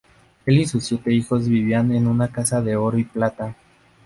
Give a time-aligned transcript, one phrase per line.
[0.47, 3.55] Él y sus siete hijos vivían en una casa de oro y plata.